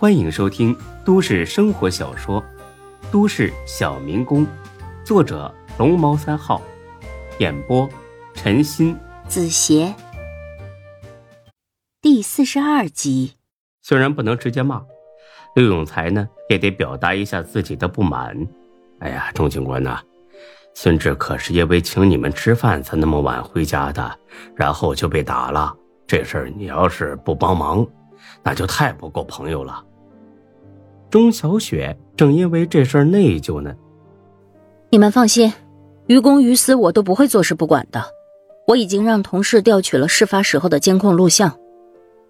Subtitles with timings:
[0.00, 0.74] 欢迎收听
[1.04, 2.42] 都市生活小说
[3.12, 4.46] 《都市小民工》，
[5.04, 6.62] 作者龙猫三号，
[7.38, 7.86] 演播
[8.32, 9.94] 陈鑫、子邪，
[12.00, 13.34] 第四十二集。
[13.82, 14.82] 虽然不能直接骂，
[15.54, 18.34] 刘永才呢也得表达一下自己的不满。
[19.00, 20.00] 哎呀，钟警官呐，
[20.74, 24.18] 孙志可是因为请你们吃饭才那么晚回家的，
[24.56, 25.76] 然后就被打了。
[26.06, 27.86] 这事儿你要是不帮忙，
[28.42, 29.84] 那就太不够朋友了。
[31.10, 33.74] 钟小雪正因为这事儿内疚呢。
[34.90, 35.52] 你们放心，
[36.06, 38.02] 于公于私我都不会坐视不管的。
[38.66, 41.58] 我已经让同事调取了事发时候的监控录像。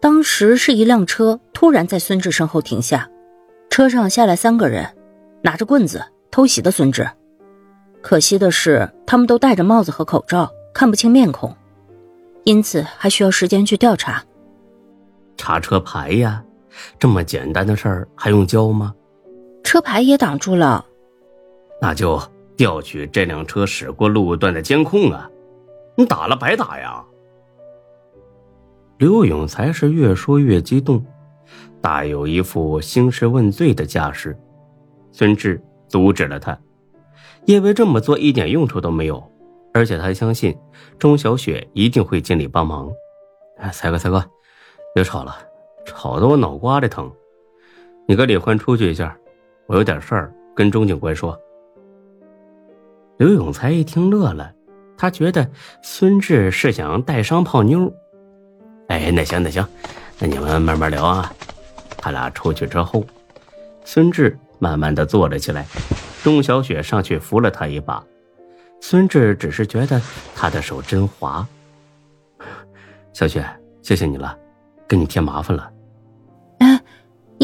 [0.00, 3.08] 当时是一辆车突然在孙志身后停下，
[3.70, 4.86] 车上下来三个人，
[5.42, 7.08] 拿着棍子偷袭的孙志。
[8.02, 11.54] 可惜的是，他们都戴着帽子和口罩，看不清面孔。
[12.42, 14.22] 因此还需要时间去调查，
[15.36, 16.44] 查车牌呀，
[16.98, 18.94] 这么简单的事儿还用教吗？
[19.62, 20.84] 车牌也挡住了，
[21.80, 22.20] 那就
[22.56, 25.30] 调取这辆车驶过路段的监控啊！
[25.96, 27.04] 你打了白打呀！
[28.98, 31.04] 刘永才是越说越激动，
[31.80, 34.38] 大有一副兴师问罪的架势。
[35.12, 36.58] 孙志阻止了他，
[37.44, 39.22] 因为这么做一点用处都没有。
[39.72, 40.56] 而且他相信
[41.00, 42.88] 钟小雪一定会尽力帮忙。
[43.58, 44.24] 哎，才哥，才哥，
[44.94, 45.36] 别吵了，
[45.84, 47.10] 吵得我脑瓜子疼。
[48.06, 49.16] 你跟李欢出去一下，
[49.66, 51.38] 我有点事儿跟钟警官说。
[53.16, 54.52] 刘永才一听乐了，
[54.96, 55.48] 他觉得
[55.82, 57.92] 孙志是想带伤泡妞。
[58.88, 59.66] 哎，那行那行，
[60.18, 61.32] 那你们慢慢聊啊。
[61.96, 63.04] 他俩出去之后，
[63.84, 65.64] 孙志慢慢的坐了起来，
[66.22, 68.04] 钟小雪上去扶了他一把。
[68.80, 69.98] 孙志只是觉得
[70.34, 71.46] 他的手真滑。
[73.14, 73.42] 小雪，
[73.80, 74.36] 谢谢你了，
[74.86, 75.70] 给你添麻烦了。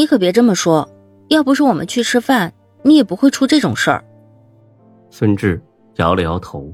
[0.01, 0.89] 哎，你可别这么说，
[1.27, 4.03] 要不是我们去吃饭，你也不会出这种事儿。
[5.11, 5.61] 孙志
[5.97, 6.73] 摇了摇头，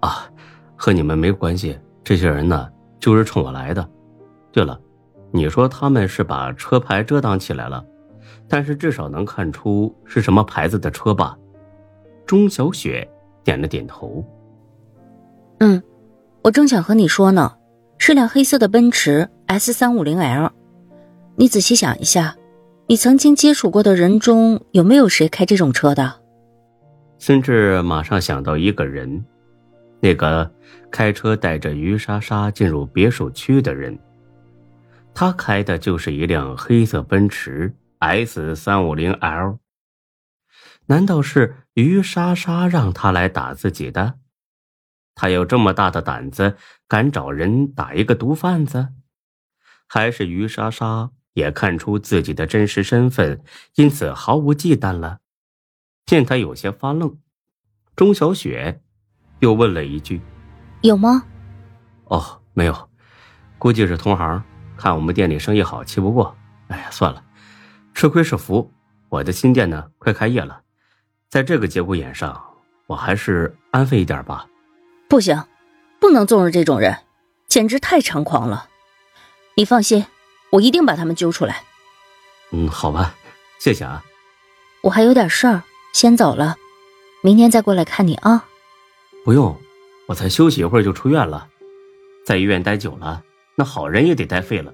[0.00, 0.30] 啊，
[0.76, 2.68] 和你们没关系，这些人呢
[3.00, 3.88] 就是冲我来的。
[4.52, 4.78] 对了，
[5.30, 7.82] 你说他们是把车牌遮挡起来了，
[8.46, 11.34] 但是至少能看出是什么牌子的车吧？
[12.26, 13.08] 钟小雪。
[13.44, 14.24] 点了点头。
[15.58, 15.82] 嗯，
[16.42, 17.56] 我正想和你说呢，
[17.98, 20.48] 是辆黑色的奔驰 S 三五零 L。
[21.34, 22.36] 你仔细想一下，
[22.92, 26.20] 你曾经接触过的人中有没有谁开这种车的？
[27.18, 29.24] 孙志马上想到一个人，
[30.02, 30.52] 那个
[30.90, 33.98] 开车带着于莎莎进入别墅区的人，
[35.14, 39.56] 他开的就是一辆黑色奔驰 S 三五零 L。
[40.84, 44.16] 难道是于莎莎让他来打自己的？
[45.14, 48.88] 他有这么大的胆子，敢找人打一个毒贩子？
[49.88, 53.42] 还是于莎莎也看出自己的真实身份，
[53.74, 55.18] 因此毫无忌惮了？
[56.06, 57.18] 见他有些发愣，
[57.94, 58.80] 钟小雪
[59.40, 60.20] 又问了一句
[60.82, 61.24] ：“有吗
[62.04, 62.90] ？”“哦，没有，
[63.58, 64.42] 估计是同行，
[64.76, 66.36] 看我们店里生意好，气不过。
[66.68, 67.24] 哎呀，算了，
[67.94, 68.72] 吃亏是福。
[69.08, 70.62] 我的新店呢，快开业了。”
[71.30, 72.42] 在这个节骨眼上，
[72.86, 74.46] 我还是安分一点吧。
[75.08, 75.42] 不行，
[75.98, 76.98] 不能纵容这种人，
[77.46, 78.68] 简直太猖狂了。
[79.56, 80.04] 你放心，
[80.52, 81.64] 我一定把他们揪出来。
[82.52, 83.14] 嗯，好吧，
[83.58, 84.04] 谢谢啊。
[84.82, 86.56] 我还有点事儿，先走了，
[87.22, 88.44] 明天再过来看你啊。
[89.24, 89.58] 不用，
[90.06, 91.48] 我才休息一会儿就出院了。
[92.24, 93.22] 在医院待久了，
[93.56, 94.72] 那好人也得待废了。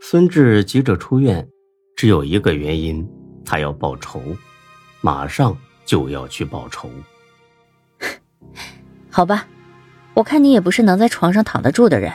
[0.00, 1.48] 孙志急着出院，
[1.94, 3.06] 只有一个原因，
[3.44, 4.20] 他要报仇，
[5.00, 5.56] 马上。
[5.86, 6.90] 就要去报仇，
[9.08, 9.46] 好吧，
[10.14, 12.12] 我看你也不是能在床上躺得住的人。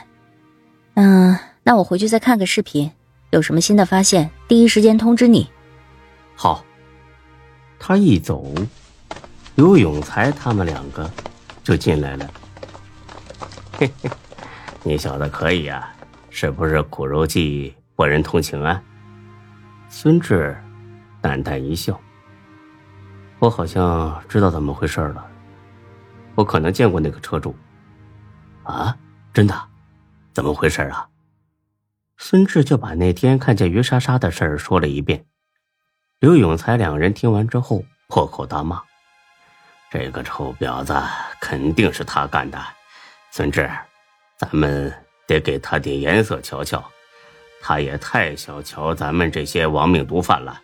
[0.96, 2.92] 嗯，那我回去再看个视频，
[3.30, 5.50] 有什么新的发现，第一时间通知你。
[6.36, 6.64] 好。
[7.84, 8.54] 他一走，
[9.56, 11.10] 刘永才他们两个
[11.64, 12.30] 就进来了。
[13.72, 14.10] 嘿嘿，
[14.84, 15.92] 你小子可以啊，
[16.30, 18.80] 是不是苦肉计博人同情啊？
[19.90, 20.56] 孙志
[21.22, 22.00] 淡淡一笑。
[23.40, 25.26] 我好像知道怎么回事了，
[26.36, 27.56] 我可能见过那个车主。
[28.62, 28.96] 啊，
[29.34, 29.60] 真的？
[30.34, 31.10] 怎么回事啊？
[32.24, 35.26] 孙志就把那天看见于莎莎的事儿说了一遍。
[36.20, 38.80] 刘永才两人听完之后破口大骂
[39.90, 40.96] ：“这个臭婊子
[41.42, 42.64] 肯定是他干的！
[43.32, 43.68] 孙志，
[44.38, 44.94] 咱们
[45.26, 46.88] 得给他点颜色瞧瞧，
[47.60, 50.62] 他也太小瞧咱们这些亡命毒贩了。”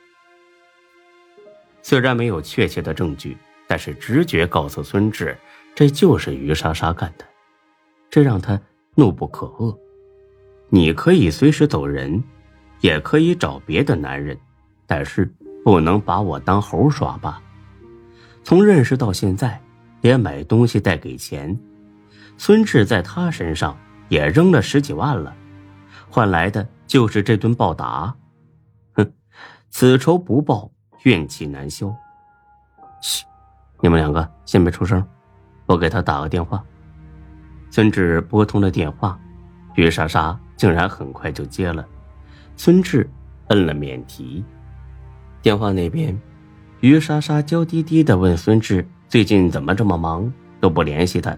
[1.82, 5.36] 虽然没有确切的证据，但是直觉告诉孙志，
[5.74, 7.26] 这就是于莎莎干的，
[8.12, 8.62] 这让他
[8.94, 9.76] 怒不可遏。
[10.70, 12.22] 你可以随时走人，
[12.82, 14.38] 也可以找别的男人，
[14.86, 15.32] 但是
[15.64, 17.42] 不能把我当猴耍吧？
[18.44, 19.62] 从认识到现在，
[20.02, 21.58] 连买东西带给钱，
[22.38, 23.78] 孙志在他身上
[24.10, 25.36] 也扔了十几万了，
[26.10, 28.14] 换来的就是这顿暴打。
[28.94, 29.12] 哼，
[29.70, 30.72] 此仇不报，
[31.04, 31.94] 怨气难消。
[33.02, 33.26] 嘘，
[33.82, 35.06] 你们两个先别出声，
[35.66, 36.64] 我给他打个电话。
[37.70, 39.20] 孙志拨通了电话，
[39.78, 41.86] 于莎莎竟然很快就接了。
[42.56, 43.08] 孙志
[43.50, 44.44] 摁了免提，
[45.40, 46.20] 电话那边，
[46.80, 51.38] 于莎莎娇滴滴的问孙志：“最近怎么这么忙，都不联系他？”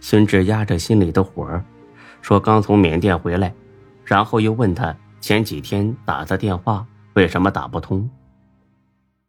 [0.00, 1.62] 孙志压着心里的火，
[2.22, 3.54] 说：“刚从缅甸回来。”
[4.06, 8.08] 然后又问他前几天打的电话为什么打不通。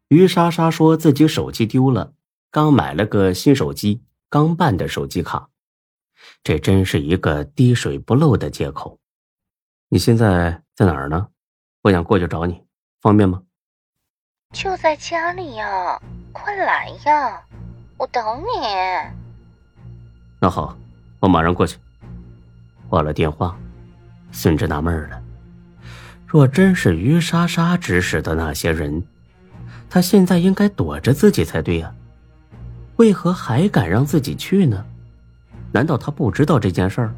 [0.08, 2.14] 于莎莎说自己手机丢了，
[2.50, 5.50] 刚买了个新手机，刚办的手机卡。
[6.44, 9.00] 这真是一个滴水不漏的借口。
[9.90, 11.28] 你现在在哪儿呢？
[11.82, 12.64] 我想过去找你，
[13.02, 13.42] 方便吗？
[14.54, 16.02] 就在家里呀，
[16.32, 17.42] 快来呀，
[17.98, 18.66] 我等你。
[20.42, 20.78] 那好，
[21.20, 21.78] 我马上过去。
[22.90, 23.58] 挂了电话，
[24.32, 25.22] 孙志纳闷了：
[26.26, 29.04] 若真是于莎莎指使的那些人，
[29.90, 31.94] 他现在应该躲着自己才对呀，
[32.96, 34.86] 为何还敢让自己去呢？
[35.72, 37.14] 难道他不知道这件事儿？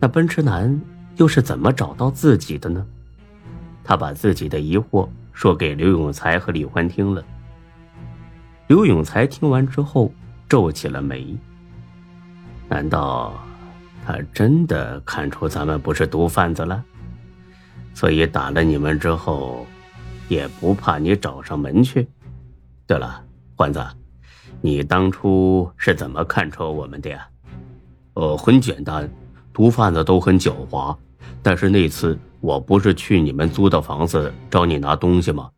[0.00, 0.80] 那奔驰男
[1.16, 2.84] 又是怎么找到自己的呢？
[3.84, 7.24] 他把自己的疑惑说给刘永才和李欢听了。
[8.66, 10.12] 刘永才听完之后
[10.48, 11.36] 皱起了眉。
[12.68, 13.34] 难道
[14.04, 16.82] 他真的看出咱们不是毒贩子了？
[17.94, 19.66] 所以打了你们之后，
[20.28, 22.08] 也不怕你找上门去？
[22.86, 23.22] 对了，
[23.54, 23.84] 欢子，
[24.60, 27.28] 你当初是怎么看出我们的呀？
[28.14, 29.10] 呃，很简单，
[29.52, 30.96] 毒贩子都很狡猾。
[31.42, 35.50] 但是那次我不是去你们租的房子找你拿东西吗？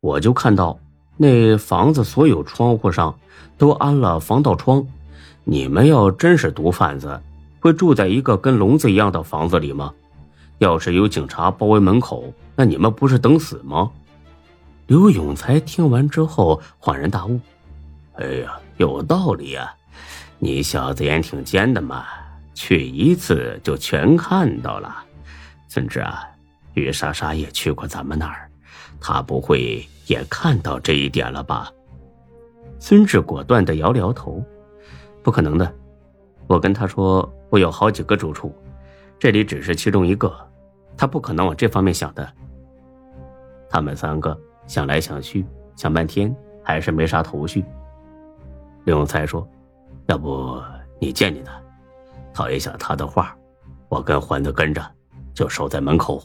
[0.00, 0.78] 我就看到
[1.16, 3.18] 那房子所有窗户上
[3.56, 4.86] 都安了防盗窗。
[5.44, 7.20] 你们要真是毒贩子，
[7.60, 9.92] 会住在一个跟笼子一样的房子里吗？
[10.58, 13.90] 要是有警察包围门口，那你们不是等死吗？
[14.86, 17.40] 刘永才听完之后恍然大悟
[18.16, 19.74] ：“哎呀，有道理呀。”
[20.44, 22.04] 你小子眼挺尖的嘛，
[22.52, 24.94] 去一次就全看到了。
[25.68, 26.22] 孙志啊，
[26.74, 28.46] 于莎莎也去过咱们那儿，
[29.00, 31.72] 她不会也看到这一点了吧？
[32.78, 34.44] 孙志果断的摇了摇头，
[35.22, 35.74] 不可能的。
[36.46, 38.54] 我跟他说，我有好几个住处，
[39.18, 40.30] 这里只是其中一个，
[40.94, 42.30] 他不可能往这方面想的。
[43.70, 45.42] 他们三个想来想去，
[45.74, 47.64] 想半天还是没啥头绪。
[48.84, 49.48] 刘永才说。
[50.06, 50.62] 要不
[51.00, 51.52] 你见见他，
[52.34, 53.34] 套一下他的话，
[53.88, 54.84] 我跟欢子跟着，
[55.32, 56.22] 就守在门口，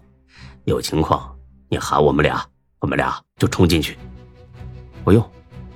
[0.66, 1.34] 有情况
[1.70, 2.46] 你喊我们俩，
[2.80, 3.98] 我们俩就冲进去。
[5.04, 5.24] 不用，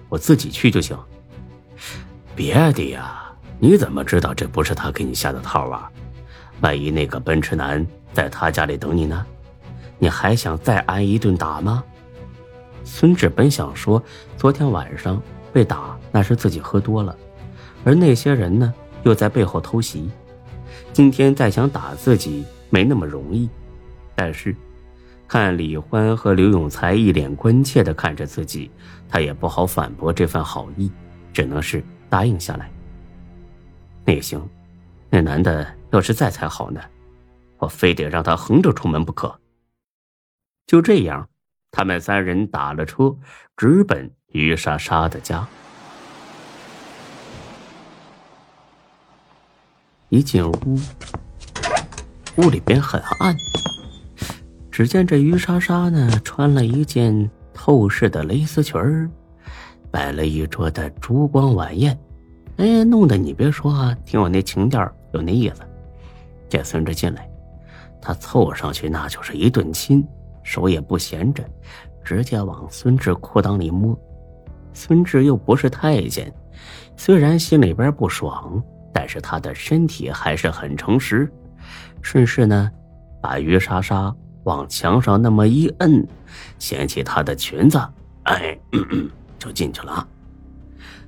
[0.09, 0.97] 我自己去就行。
[2.35, 5.89] 别的呀，你怎么知道这不是他给你下的套啊？
[6.61, 9.25] 万一那个奔驰男在他家里等你呢？
[9.97, 11.83] 你还想再挨一顿打吗？
[12.83, 14.03] 孙志本想说，
[14.35, 15.21] 昨天晚上
[15.53, 17.15] 被打那是自己喝多了。
[17.85, 20.09] 而那些人呢，又在背后偷袭。
[20.91, 23.49] 今天再想打自己，没那么容易。
[24.15, 24.55] 但是，
[25.27, 28.69] 看李欢和刘永才一脸关切的看着自己，
[29.09, 30.91] 他也不好反驳这份好意，
[31.33, 32.71] 只能是答应下来。
[34.05, 34.47] 那也行，
[35.09, 36.79] 那男的要是在才好呢，
[37.57, 39.39] 我非得让他横着出门不可。
[40.67, 41.27] 就这样，
[41.71, 43.15] 他们三人打了车，
[43.57, 45.47] 直奔于莎莎的家。
[50.13, 50.79] 一进屋，
[52.37, 53.35] 屋里边很暗。
[54.69, 59.09] 只见这于莎莎呢，穿了一件透视的蕾丝裙儿，
[59.89, 61.97] 摆了一桌的烛光晚宴，
[62.57, 65.63] 哎，弄得你别说啊，挺有那情调，有那意思。
[66.47, 67.27] 这孙志进来，
[67.99, 70.07] 他凑上去那就是一顿亲，
[70.43, 71.43] 手也不闲着，
[72.03, 73.99] 直接往孙志裤裆里摸。
[74.73, 76.31] 孙志又不是太监，
[76.95, 78.63] 虽然心里边不爽。
[78.93, 81.29] 但是他的身体还是很诚实，
[82.01, 82.69] 顺势呢，
[83.21, 86.05] 把于莎莎往墙上那么一摁，
[86.59, 87.81] 掀起她的裙子，
[88.23, 88.57] 哎，
[89.39, 90.07] 就进去了。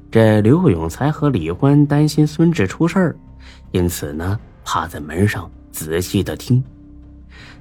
[0.10, 3.16] 这刘永才和李欢担心孙志出事儿，
[3.72, 6.64] 因此呢，趴在门上仔细的听，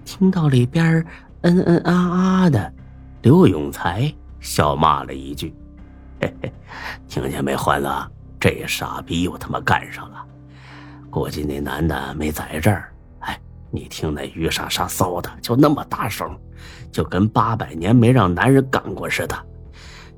[0.05, 1.05] 听到里边
[1.43, 2.73] 嗯嗯啊啊的，
[3.23, 5.53] 刘永才笑骂了一句
[6.23, 6.53] ：“嘿嘿，
[7.09, 7.89] 听见没，欢子？”
[8.45, 10.23] 这傻逼又他妈干上了，
[11.09, 12.93] 估计那男的没在这儿。
[13.21, 16.39] 哎，你听那雨沙沙骚的就那么大声，
[16.93, 19.35] 就跟八百年没让男人干过似的，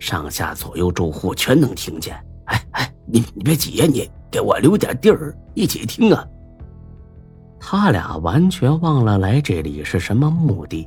[0.01, 2.17] 上下左右住户全能听见。
[2.47, 6.27] 哎哎，你你别急呀，你给我留点地儿一起听啊。
[7.61, 10.85] 他俩完全忘了来这里是什么目的，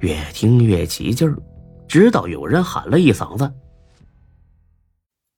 [0.00, 1.38] 越听越起劲儿，
[1.86, 3.48] 直到有人喊了一嗓子：“